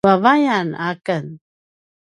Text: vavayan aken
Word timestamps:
vavayan 0.05 0.69
aken 0.89 1.25